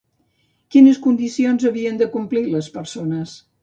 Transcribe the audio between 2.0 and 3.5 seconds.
de complir les persones?